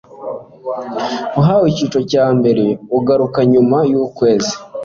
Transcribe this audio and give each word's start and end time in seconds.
uhawe 1.39 1.65
icyiciro 1.71 2.01
cya 2.11 2.25
mbere 2.37 2.63
ugaruka 2.97 3.39
nyuma 3.51 3.77
y'ukwezi 3.91 4.53